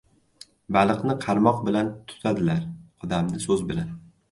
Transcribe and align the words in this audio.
•Baliqni 0.77 1.15
qarmoq 1.27 1.61
bilan 1.67 1.93
tutadilar, 2.13 2.65
odamni― 3.07 3.45
so‘z 3.49 3.71
bilan. 3.73 3.97